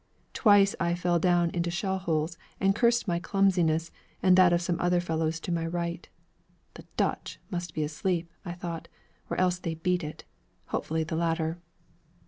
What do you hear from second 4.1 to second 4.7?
and that of